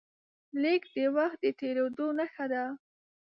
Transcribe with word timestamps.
لیک 0.61 0.83
د 0.93 0.97
وخت 1.17 1.37
د 1.43 1.45
تېرېدو 1.59 2.07
نښه 2.19 2.45
ده. 2.51 2.63